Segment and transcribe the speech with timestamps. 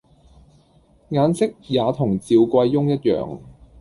[1.09, 3.39] 眼色也同趙貴翁一樣，